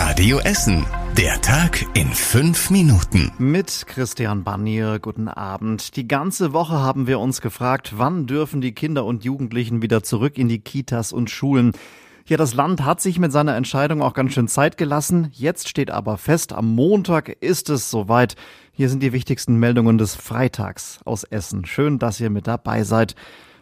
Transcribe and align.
Radio 0.00 0.38
Essen. 0.38 0.86
Der 1.16 1.40
Tag 1.40 1.84
in 1.94 2.06
fünf 2.12 2.70
Minuten. 2.70 3.32
Mit 3.38 3.84
Christian 3.88 4.44
Banier, 4.44 5.00
guten 5.00 5.26
Abend. 5.26 5.96
Die 5.96 6.06
ganze 6.06 6.52
Woche 6.52 6.74
haben 6.74 7.08
wir 7.08 7.18
uns 7.18 7.40
gefragt, 7.40 7.94
wann 7.96 8.28
dürfen 8.28 8.60
die 8.60 8.70
Kinder 8.70 9.04
und 9.04 9.24
Jugendlichen 9.24 9.82
wieder 9.82 10.04
zurück 10.04 10.38
in 10.38 10.46
die 10.46 10.60
Kitas 10.60 11.12
und 11.12 11.30
Schulen. 11.30 11.72
Ja, 12.26 12.36
das 12.36 12.54
Land 12.54 12.84
hat 12.84 13.00
sich 13.00 13.18
mit 13.18 13.32
seiner 13.32 13.56
Entscheidung 13.56 14.00
auch 14.00 14.14
ganz 14.14 14.34
schön 14.34 14.46
Zeit 14.46 14.76
gelassen. 14.76 15.30
Jetzt 15.32 15.68
steht 15.68 15.90
aber 15.90 16.16
fest, 16.16 16.52
am 16.52 16.72
Montag 16.76 17.30
ist 17.40 17.68
es 17.68 17.90
soweit. 17.90 18.36
Hier 18.70 18.88
sind 18.90 19.02
die 19.02 19.12
wichtigsten 19.12 19.56
Meldungen 19.56 19.98
des 19.98 20.14
Freitags 20.14 21.00
aus 21.06 21.24
Essen. 21.24 21.64
Schön, 21.64 21.98
dass 21.98 22.20
ihr 22.20 22.30
mit 22.30 22.46
dabei 22.46 22.84
seid. 22.84 23.16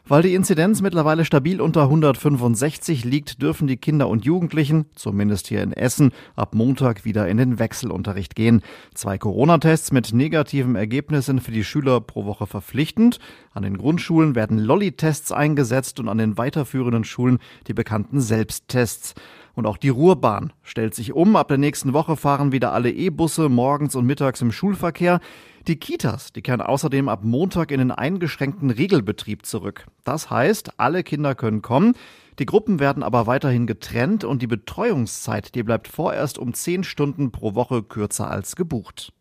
Weil 0.09 0.23
die 0.23 0.35
Inzidenz 0.35 0.83
mittlerweile 0.83 1.25
stabil 1.25 1.61
unter 1.61 1.83
165 1.83 3.05
liegt, 3.05 3.43
dürfen 3.43 3.67
die 3.67 3.77
Kinder 3.77 4.07
und 4.09 4.25
Jugendlichen, 4.25 4.87
zumindest 4.95 5.49
hier 5.49 5.65
in 5.65 5.73
Essen, 5.73 6.13
ab 6.37 6.55
Montag 6.55 7.05
wieder 7.05 7.27
in 7.27 7.39
den 7.39 7.59
Wechselunterricht 7.59 8.37
gehen. 8.37 8.63
Zwei 8.95 9.19
Corona-Tests 9.19 9.91
mit 9.91 10.13
negativen 10.13 10.77
Ergebnissen 10.77 11.41
für 11.41 11.51
die 11.51 11.65
Schüler 11.65 12.01
pro 12.01 12.25
Woche 12.25 12.47
verpflichtend. 12.47 13.19
An 13.53 13.65
den 13.65 13.79
Grundschulen 13.79 14.37
werden 14.37 14.59
Lolli-Tests 14.59 15.33
eingesetzt 15.33 15.99
und 15.99 16.09
an 16.09 16.19
den 16.19 16.39
weiterführenden 16.39 17.03
Schulen 17.03 17.41
die 17.67 17.75
bekannten 17.75 18.21
Selbsttests. 18.21 19.17
Und 19.57 19.67
auch 19.67 19.79
die 19.79 19.89
Ruhrbahn 19.89 20.53
stellt 20.63 20.95
sich 20.95 21.15
um. 21.15 21.35
Ab 21.35 21.49
der 21.49 21.57
nächsten 21.57 21.95
Woche 21.95 22.17
fahren 22.17 22.53
wieder 22.53 22.73
alle 22.73 22.93
E-Busse 22.93 23.49
morgens 23.49 23.97
und 23.97 24.05
mittags 24.05 24.43
im 24.43 24.53
Schulverkehr. 24.53 25.19
Die 25.67 25.77
Kitas, 25.77 26.33
die 26.33 26.43
kehren 26.43 26.61
außerdem 26.61 27.09
ab 27.09 27.25
Montag 27.25 27.73
in 27.73 27.79
den 27.79 27.91
eingeschränkten 27.91 28.71
Regelbetrieb 28.71 29.47
zurück. 29.47 29.87
Das 30.05 30.29
heißt, 30.29 30.79
alle 30.79 31.03
Kinder 31.03 31.35
können 31.35 31.63
kommen. 31.63 31.95
Die 32.39 32.45
Gruppen 32.45 32.81
werden 32.81 33.03
aber 33.03 33.27
weiterhin 33.27 33.67
getrennt 33.67 34.25
und 34.25 34.43
die 34.43 34.47
Betreuungszeit, 34.47 35.55
die 35.55 35.63
bleibt 35.63 35.89
vorerst 35.89 36.39
um 36.39 36.53
zehn 36.53 36.85
Stunden 36.85 37.33
pro 37.33 37.55
Woche 37.55 37.83
kürzer 37.83 38.31
als 38.31 38.57
gebucht. 38.57 39.15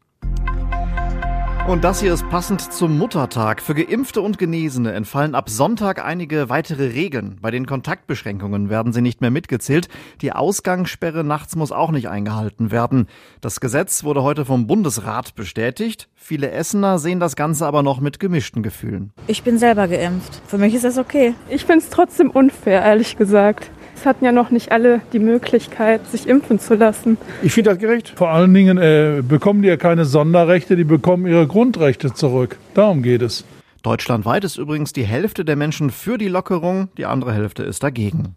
Und 1.68 1.84
das 1.84 2.00
hier 2.00 2.14
ist 2.14 2.30
passend 2.30 2.62
zum 2.62 2.96
Muttertag. 2.96 3.60
Für 3.60 3.74
Geimpfte 3.74 4.22
und 4.22 4.38
Genesene 4.38 4.92
entfallen 4.92 5.34
ab 5.34 5.50
Sonntag 5.50 6.06
einige 6.06 6.48
weitere 6.48 6.90
Regeln. 6.90 7.40
Bei 7.42 7.50
den 7.50 7.66
Kontaktbeschränkungen 7.66 8.70
werden 8.70 8.94
sie 8.94 9.02
nicht 9.02 9.20
mehr 9.20 9.32
mitgezählt. 9.32 9.88
Die 10.22 10.32
Ausgangssperre 10.32 11.24
nachts 11.24 11.56
muss 11.56 11.72
auch 11.72 11.90
nicht 11.90 12.08
eingehalten 12.08 12.70
werden. 12.70 13.08
Das 13.42 13.60
Gesetz 13.60 14.04
wurde 14.04 14.22
heute 14.22 14.46
vom 14.46 14.68
Bundesrat 14.68 15.34
bestätigt. 15.34 16.08
Viele 16.14 16.52
Essener 16.52 17.00
sehen 17.00 17.20
das 17.20 17.36
Ganze 17.36 17.66
aber 17.66 17.82
noch 17.82 18.00
mit 18.00 18.20
gemischten 18.20 18.62
Gefühlen. 18.62 19.12
Ich 19.26 19.42
bin 19.42 19.58
selber 19.58 19.88
geimpft. 19.88 20.44
Für 20.46 20.60
mich 20.60 20.76
ist 20.76 20.86
das 20.86 21.00
okay. 21.00 21.34
Ich 21.50 21.66
finde 21.66 21.80
es 21.80 21.90
trotzdem 21.90 22.30
unfair, 22.30 22.84
ehrlich 22.84 23.18
gesagt. 23.18 23.72
Es 24.06 24.08
hatten 24.08 24.24
ja 24.24 24.32
noch 24.32 24.52
nicht 24.52 24.72
alle 24.72 25.02
die 25.14 25.18
Möglichkeit, 25.18 26.06
sich 26.06 26.28
impfen 26.28 26.60
zu 26.60 26.76
lassen. 26.76 27.18
Ich 27.42 27.54
finde 27.54 27.72
das 27.72 27.80
gerecht. 27.80 28.14
Vor 28.16 28.30
allen 28.30 28.54
Dingen 28.54 28.78
äh, 28.78 29.24
bekommen 29.28 29.64
die 29.64 29.68
ja 29.68 29.78
keine 29.78 30.06
Sonderrechte, 30.06 30.76
die 30.76 30.84
bekommen 30.84 31.26
ihre 31.26 31.48
Grundrechte 31.48 32.14
zurück. 32.14 32.60
Darum 32.76 33.02
geht 33.02 33.24
es. 33.24 33.46
Deutschlandweit 33.82 34.44
ist 34.44 34.58
übrigens 34.58 34.94
die 34.94 35.06
Hälfte 35.06 35.44
der 35.44 35.56
Menschen 35.56 35.90
für 35.90 36.20
die 36.20 36.28
Lockerung, 36.28 36.90
die 37.00 37.08
andere 37.08 37.34
Hälfte 37.34 37.64
ist 37.64 37.82
dagegen. 37.82 38.36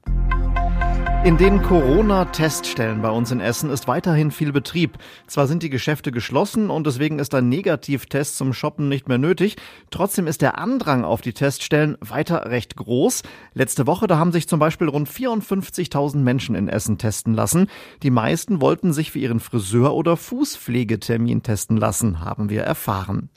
In 1.25 1.37
den 1.37 1.61
Corona-Teststellen 1.63 3.03
bei 3.03 3.11
uns 3.11 3.33
in 3.33 3.41
Essen 3.41 3.71
ist 3.71 3.89
weiterhin 3.89 4.31
viel 4.31 4.53
Betrieb. 4.53 4.99
Zwar 5.27 5.49
sind 5.49 5.65
die 5.65 5.69
Geschäfte 5.69 6.13
geschlossen 6.13 6.71
und 6.71 6.87
deswegen 6.87 7.19
ist 7.19 7.35
ein 7.35 7.49
Negativtest 7.49 8.37
zum 8.37 8.53
Shoppen 8.53 8.89
nicht 8.89 9.09
mehr 9.09 9.19
nötig. 9.19 9.57
Trotzdem 9.91 10.29
ist 10.29 10.43
der 10.43 10.59
Andrang 10.59 11.05
auf 11.05 11.21
die 11.21 11.33
Teststellen 11.33 11.99
weiter 12.01 12.47
recht 12.47 12.77
groß. 12.77 13.25
Letzte 13.53 13.89
Woche, 13.89 14.07
da 14.07 14.17
haben 14.17 14.31
sich 14.31 14.49
zum 14.49 14.61
Beispiel 14.61 14.89
rund 14.89 15.09
54.000 15.11 16.19
Menschen 16.19 16.55
in 16.55 16.69
Essen 16.69 16.99
testen 16.99 17.35
lassen. 17.35 17.67
Die 18.05 18.11
meisten 18.11 18.61
wollten 18.61 18.93
sich 18.93 19.11
für 19.11 19.19
ihren 19.19 19.41
Friseur- 19.41 19.95
oder 19.95 20.17
Fußpflegetermin 20.17 21.43
testen 21.43 21.77
lassen, 21.77 22.25
haben 22.25 22.49
wir 22.49 22.63
erfahren. 22.63 23.29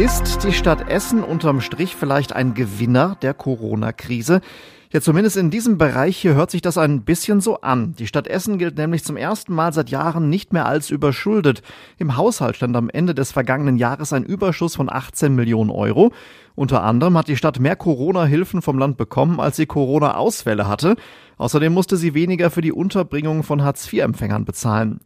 Ist 0.00 0.44
die 0.44 0.54
Stadt 0.54 0.88
Essen 0.88 1.22
unterm 1.22 1.60
Strich 1.60 1.94
vielleicht 1.94 2.32
ein 2.32 2.54
Gewinner 2.54 3.18
der 3.20 3.34
Corona-Krise? 3.34 4.40
Ja, 4.90 5.02
zumindest 5.02 5.36
in 5.36 5.50
diesem 5.50 5.76
Bereich 5.76 6.16
hier 6.16 6.32
hört 6.32 6.50
sich 6.50 6.62
das 6.62 6.78
ein 6.78 7.02
bisschen 7.02 7.42
so 7.42 7.60
an. 7.60 7.94
Die 7.98 8.06
Stadt 8.06 8.26
Essen 8.26 8.56
gilt 8.56 8.78
nämlich 8.78 9.04
zum 9.04 9.18
ersten 9.18 9.54
Mal 9.54 9.74
seit 9.74 9.90
Jahren 9.90 10.30
nicht 10.30 10.54
mehr 10.54 10.64
als 10.64 10.88
überschuldet. 10.88 11.60
Im 11.98 12.16
Haushalt 12.16 12.56
stand 12.56 12.74
am 12.78 12.88
Ende 12.88 13.14
des 13.14 13.30
vergangenen 13.30 13.76
Jahres 13.76 14.14
ein 14.14 14.24
Überschuss 14.24 14.74
von 14.74 14.90
18 14.90 15.34
Millionen 15.34 15.68
Euro. 15.68 16.12
Unter 16.54 16.82
anderem 16.82 17.18
hat 17.18 17.28
die 17.28 17.36
Stadt 17.36 17.60
mehr 17.60 17.76
Corona-Hilfen 17.76 18.62
vom 18.62 18.78
Land 18.78 18.96
bekommen, 18.96 19.38
als 19.38 19.56
sie 19.56 19.66
Corona-Ausfälle 19.66 20.66
hatte. 20.66 20.96
Außerdem 21.36 21.74
musste 21.74 21.98
sie 21.98 22.14
weniger 22.14 22.48
für 22.48 22.62
die 22.62 22.72
Unterbringung 22.72 23.42
von 23.42 23.62
Hartz-IV-Empfängern 23.62 24.46
bezahlen. 24.46 25.00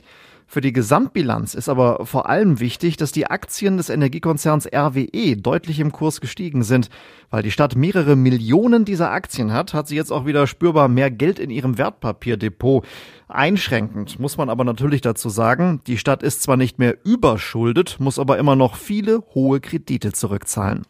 Für 0.46 0.60
die 0.60 0.72
Gesamtbilanz 0.72 1.54
ist 1.54 1.68
aber 1.68 2.06
vor 2.06 2.28
allem 2.28 2.60
wichtig, 2.60 2.96
dass 2.96 3.12
die 3.12 3.26
Aktien 3.26 3.76
des 3.76 3.88
Energiekonzerns 3.88 4.66
RWE 4.66 5.36
deutlich 5.36 5.80
im 5.80 5.90
Kurs 5.90 6.20
gestiegen 6.20 6.62
sind. 6.62 6.90
Weil 7.30 7.42
die 7.42 7.50
Stadt 7.50 7.76
mehrere 7.76 8.14
Millionen 8.14 8.84
dieser 8.84 9.10
Aktien 9.10 9.52
hat, 9.52 9.74
hat 9.74 9.88
sie 9.88 9.96
jetzt 9.96 10.12
auch 10.12 10.26
wieder 10.26 10.46
spürbar 10.46 10.88
mehr 10.88 11.10
Geld 11.10 11.38
in 11.38 11.50
ihrem 11.50 11.78
Wertpapierdepot. 11.78 12.86
Einschränkend 13.28 14.20
muss 14.20 14.36
man 14.36 14.50
aber 14.50 14.64
natürlich 14.64 15.00
dazu 15.00 15.28
sagen, 15.28 15.80
die 15.86 15.98
Stadt 15.98 16.22
ist 16.22 16.42
zwar 16.42 16.56
nicht 16.56 16.78
mehr 16.78 16.96
überschuldet, 17.04 17.96
muss 17.98 18.18
aber 18.18 18.38
immer 18.38 18.54
noch 18.54 18.76
viele 18.76 19.22
hohe 19.34 19.60
Kredite 19.60 20.12
zurückzahlen. 20.12 20.82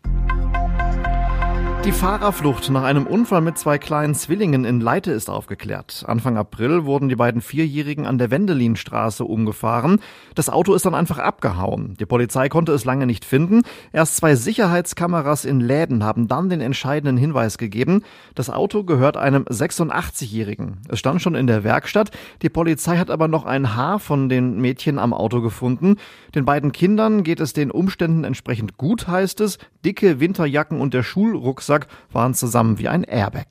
Die 1.84 1.92
Fahrerflucht 1.92 2.70
nach 2.70 2.82
einem 2.82 3.06
Unfall 3.06 3.42
mit 3.42 3.58
zwei 3.58 3.76
kleinen 3.76 4.14
Zwillingen 4.14 4.64
in 4.64 4.80
Leite 4.80 5.12
ist 5.12 5.28
aufgeklärt. 5.28 6.02
Anfang 6.06 6.38
April 6.38 6.86
wurden 6.86 7.10
die 7.10 7.14
beiden 7.14 7.42
Vierjährigen 7.42 8.06
an 8.06 8.16
der 8.16 8.30
Wendelinstraße 8.30 9.22
umgefahren. 9.22 10.00
Das 10.34 10.48
Auto 10.48 10.72
ist 10.72 10.86
dann 10.86 10.94
einfach 10.94 11.18
abgehauen. 11.18 11.94
Die 12.00 12.06
Polizei 12.06 12.48
konnte 12.48 12.72
es 12.72 12.86
lange 12.86 13.04
nicht 13.04 13.26
finden. 13.26 13.64
Erst 13.92 14.16
zwei 14.16 14.34
Sicherheitskameras 14.34 15.44
in 15.44 15.60
Läden 15.60 16.04
haben 16.04 16.26
dann 16.26 16.48
den 16.48 16.62
entscheidenden 16.62 17.18
Hinweis 17.18 17.58
gegeben. 17.58 18.02
Das 18.34 18.48
Auto 18.48 18.84
gehört 18.84 19.18
einem 19.18 19.42
86-Jährigen. 19.42 20.78
Es 20.88 21.00
stand 21.00 21.20
schon 21.20 21.34
in 21.34 21.46
der 21.46 21.64
Werkstatt. 21.64 22.12
Die 22.40 22.48
Polizei 22.48 22.96
hat 22.96 23.10
aber 23.10 23.28
noch 23.28 23.44
ein 23.44 23.76
Haar 23.76 23.98
von 23.98 24.30
den 24.30 24.58
Mädchen 24.58 24.98
am 24.98 25.12
Auto 25.12 25.42
gefunden. 25.42 25.96
Den 26.34 26.46
beiden 26.46 26.72
Kindern 26.72 27.24
geht 27.24 27.40
es 27.40 27.52
den 27.52 27.70
Umständen 27.70 28.24
entsprechend 28.24 28.78
gut, 28.78 29.06
heißt 29.06 29.42
es. 29.42 29.58
Dicke 29.84 30.18
Winterjacken 30.18 30.80
und 30.80 30.94
der 30.94 31.02
Schulrucksack 31.02 31.73
Rucksack 31.74 31.86
waren 32.12 32.34
zusammen 32.34 32.78
wie 32.78 32.88
ein 32.88 33.04
Airbag. 33.04 33.46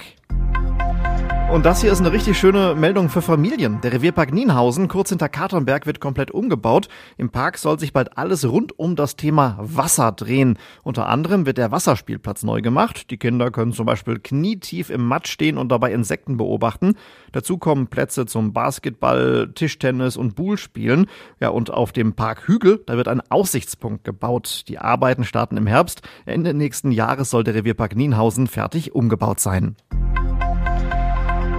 Und 1.53 1.68
das 1.68 1.81
hier 1.81 1.91
ist 1.91 2.00
eine 2.00 2.12
richtig 2.12 2.36
schöne 2.36 2.74
Meldung 2.74 3.09
für 3.09 3.22
Familien. 3.22 3.80
Der 3.81 3.94
Revierpark 3.94 4.34
Nienhausen, 4.34 4.88
kurz 4.88 5.09
hinter 5.09 5.30
Katernberg, 5.30 5.86
wird 5.86 6.00
komplett 6.00 6.31
umgebaut. 6.31 6.88
Im 7.16 7.30
Park 7.30 7.59
soll 7.59 7.78
sich 7.78 7.94
bald 7.94 8.18
alles 8.18 8.50
rund 8.50 8.80
um 8.80 8.96
das 8.96 9.18
Thema 9.18 9.59
Wasser 9.59 10.14
drehen. 10.14 10.58
Unter 10.81 11.08
anderem 11.08 11.46
wird 11.46 11.59
der 11.59 11.72
Wasserspielplatz 11.72 12.41
neu 12.41 12.62
gemacht. 12.62 13.12
Die 13.12 13.18
Kinder 13.18 13.52
können 13.52 13.72
zum 13.72 13.86
Beispiel 13.86 14.18
knietief 14.18 14.90
im 14.90 15.06
Matsch 15.06 15.30
stehen 15.30 15.59
und 15.59 15.72
dabei 15.72 15.94
Insekten 15.94 16.38
beobachten. 16.38 16.96
Dazu 17.34 17.59
kommen 17.59 17.85
Plätze 17.85 18.25
zum 18.25 18.52
Basketball, 18.52 19.52
Tischtennis 19.53 20.18
und 20.18 20.34
Bullspielen. 20.34 21.06
Ja, 21.40 21.50
und 21.50 21.70
auf 21.70 21.91
dem 21.91 22.14
Park 22.14 22.47
Hügel, 22.47 22.81
da 22.88 22.97
wird 22.97 23.08
ein 23.08 23.22
Aussichtspunkt 23.30 24.03
gebaut. 24.06 24.64
Die 24.70 24.80
Arbeiten 24.80 25.24
starten 25.24 25.58
im 25.58 25.68
Herbst. 25.68 26.02
Ende 26.25 26.56
nächsten 26.56 26.91
Jahres 26.91 27.30
soll 27.30 27.44
der 27.44 27.53
Revierpark 27.53 27.96
Nienhausen 27.96 28.47
fertig 28.47 28.96
umgebaut 28.96 29.40
sein. 29.40 29.75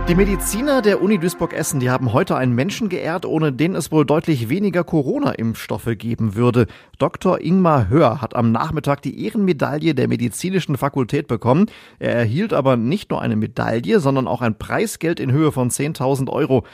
Die 0.06 0.14
Mediziner 0.14 0.82
der 0.82 1.00
Uni 1.00 1.16
Duisburg-Essen, 1.16 1.80
die 1.80 1.88
haben 1.88 2.12
heute 2.12 2.36
einen 2.36 2.54
Menschen 2.54 2.90
geehrt, 2.90 3.24
ohne 3.24 3.54
den 3.54 3.74
es 3.74 3.90
wohl 3.90 4.04
deutlich 4.04 4.50
weniger 4.50 4.84
Corona-Impfstoffe 4.84 5.88
geben 5.96 6.34
würde. 6.34 6.66
Dr. 6.98 7.40
Ingmar 7.40 7.88
Hör 7.88 8.20
hat 8.20 8.36
am 8.36 8.52
Nachmittag 8.52 9.00
die 9.00 9.24
Ehrenmedaille 9.24 9.94
der 9.94 10.06
medizinischen 10.08 10.76
Fakultät 10.76 11.26
bekommen. 11.26 11.70
Er 11.98 12.14
erhielt 12.14 12.52
aber 12.52 12.76
nicht 12.76 13.10
nur 13.10 13.22
eine 13.22 13.34
Medaille, 13.34 13.98
sondern 13.98 14.28
auch 14.28 14.42
ein 14.42 14.58
Preisgeld 14.58 15.20
in 15.20 15.32
Höhe 15.32 15.52
von 15.52 15.70
10.000 15.70 16.28
Euro. 16.28 16.64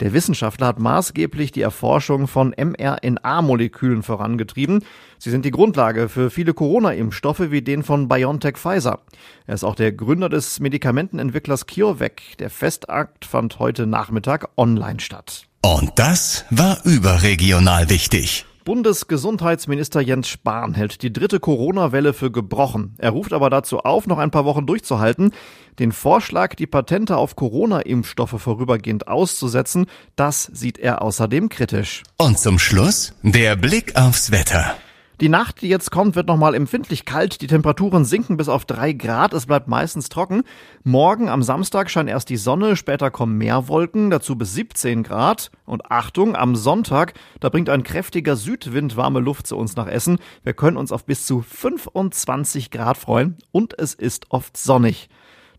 Der 0.00 0.14
Wissenschaftler 0.14 0.66
hat 0.68 0.78
maßgeblich 0.78 1.52
die 1.52 1.60
Erforschung 1.60 2.26
von 2.26 2.54
mRNA-Molekülen 2.56 4.02
vorangetrieben. 4.02 4.82
Sie 5.18 5.30
sind 5.30 5.44
die 5.44 5.50
Grundlage 5.50 6.08
für 6.08 6.30
viele 6.30 6.54
Corona-Impfstoffe 6.54 7.50
wie 7.50 7.60
den 7.60 7.82
von 7.82 8.08
BioNTech 8.08 8.56
Pfizer. 8.56 9.00
Er 9.46 9.54
ist 9.54 9.64
auch 9.64 9.74
der 9.74 9.92
Gründer 9.92 10.30
des 10.30 10.58
Medikamentenentwicklers 10.58 11.66
CureVac. 11.66 12.38
Der 12.38 12.48
Festakt 12.48 13.26
fand 13.26 13.58
heute 13.58 13.86
Nachmittag 13.86 14.48
online 14.56 15.00
statt. 15.00 15.44
Und 15.62 15.92
das 15.96 16.46
war 16.50 16.78
überregional 16.84 17.90
wichtig. 17.90 18.46
Bundesgesundheitsminister 18.64 20.00
Jens 20.00 20.28
Spahn 20.28 20.74
hält 20.74 21.02
die 21.02 21.12
dritte 21.12 21.40
Corona-Welle 21.40 22.12
für 22.12 22.30
gebrochen. 22.30 22.94
Er 22.98 23.10
ruft 23.10 23.32
aber 23.32 23.50
dazu 23.50 23.80
auf, 23.80 24.06
noch 24.06 24.18
ein 24.18 24.30
paar 24.30 24.44
Wochen 24.44 24.66
durchzuhalten. 24.66 25.32
Den 25.78 25.92
Vorschlag, 25.92 26.54
die 26.54 26.66
Patente 26.66 27.16
auf 27.16 27.36
Corona-Impfstoffe 27.36 28.40
vorübergehend 28.40 29.08
auszusetzen, 29.08 29.86
das 30.16 30.44
sieht 30.44 30.78
er 30.78 31.02
außerdem 31.02 31.48
kritisch. 31.48 32.02
Und 32.18 32.38
zum 32.38 32.58
Schluss 32.58 33.14
der 33.22 33.56
Blick 33.56 33.96
aufs 33.96 34.30
Wetter. 34.30 34.76
Die 35.20 35.28
Nacht, 35.28 35.60
die 35.60 35.68
jetzt 35.68 35.90
kommt, 35.90 36.16
wird 36.16 36.28
nochmal 36.28 36.54
empfindlich 36.54 37.04
kalt. 37.04 37.42
Die 37.42 37.46
Temperaturen 37.46 38.06
sinken 38.06 38.38
bis 38.38 38.48
auf 38.48 38.64
drei 38.64 38.94
Grad. 38.94 39.34
Es 39.34 39.44
bleibt 39.44 39.68
meistens 39.68 40.08
trocken. 40.08 40.44
Morgen 40.82 41.28
am 41.28 41.42
Samstag 41.42 41.90
scheint 41.90 42.08
erst 42.08 42.30
die 42.30 42.38
Sonne, 42.38 42.74
später 42.74 43.10
kommen 43.10 43.36
mehr 43.36 43.68
Wolken, 43.68 44.08
dazu 44.08 44.36
bis 44.36 44.54
17 44.54 45.02
Grad. 45.02 45.50
Und 45.66 45.90
Achtung, 45.90 46.36
am 46.36 46.56
Sonntag, 46.56 47.12
da 47.38 47.50
bringt 47.50 47.68
ein 47.68 47.82
kräftiger 47.82 48.34
Südwind 48.34 48.96
warme 48.96 49.20
Luft 49.20 49.46
zu 49.46 49.58
uns 49.58 49.76
nach 49.76 49.88
Essen. 49.88 50.20
Wir 50.42 50.54
können 50.54 50.78
uns 50.78 50.90
auf 50.90 51.04
bis 51.04 51.26
zu 51.26 51.42
25 51.42 52.70
Grad 52.70 52.96
freuen 52.96 53.36
und 53.52 53.78
es 53.78 53.92
ist 53.92 54.30
oft 54.30 54.56
sonnig. 54.56 55.10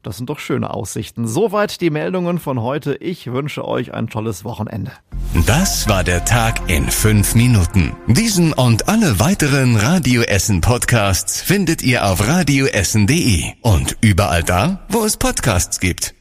Das 0.04 0.18
sind 0.18 0.30
doch 0.30 0.40
schöne 0.40 0.74
Aussichten. 0.74 1.28
Soweit 1.28 1.80
die 1.82 1.90
Meldungen 1.92 2.40
von 2.40 2.62
heute. 2.62 2.96
Ich 2.96 3.32
wünsche 3.32 3.68
euch 3.68 3.94
ein 3.94 4.08
tolles 4.08 4.44
Wochenende. 4.44 4.92
Das 5.46 5.88
war 5.88 6.04
der 6.04 6.26
Tag 6.26 6.70
in 6.70 6.90
fünf 6.90 7.36
Minuten. 7.36 7.96
Diesen 8.08 8.54
und 8.54 8.90
alle 8.90 9.20
weiteren 9.20 9.76
Radio 9.76 10.24
Essen 10.24 10.62
Podcasts 10.62 11.42
findet 11.42 11.84
ihr 11.84 12.06
auf 12.06 12.28
radioessen.de 12.28 13.44
und 13.62 13.98
überall 14.02 14.44
da, 14.44 14.86
wo 14.90 15.04
es 15.06 15.18
Podcasts 15.18 15.80
gibt. 15.80 16.16